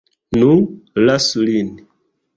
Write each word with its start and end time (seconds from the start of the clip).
Nu, 0.37 0.55
lasu 1.09 1.47
lin. 1.51 1.69